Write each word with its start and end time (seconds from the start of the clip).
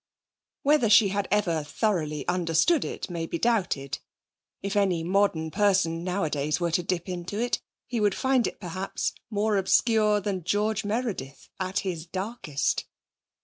Whether 0.63 0.89
she 0.89 1.09
had 1.09 1.27
ever 1.29 1.63
thoroughly 1.63 2.27
understood 2.27 2.83
it 2.83 3.07
may 3.11 3.27
be 3.27 3.37
doubted. 3.37 3.99
If 4.63 4.75
any 4.75 5.03
modern 5.03 5.51
person 5.51 6.03
nowadays 6.03 6.59
were 6.59 6.71
to 6.71 6.81
dip 6.81 7.07
into 7.07 7.39
it, 7.39 7.61
he 7.85 7.99
would 7.99 8.15
find 8.15 8.47
it, 8.47 8.59
perhaps, 8.59 9.13
more 9.29 9.57
obscure 9.57 10.19
than 10.19 10.43
George 10.43 10.83
Meredith 10.83 11.49
at 11.59 11.81
his 11.81 12.07
darkest. 12.07 12.85